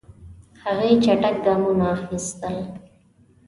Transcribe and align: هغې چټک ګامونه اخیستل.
هغې 0.63 0.89
چټک 1.03 1.35
ګامونه 1.45 1.85
اخیستل. 1.97 2.55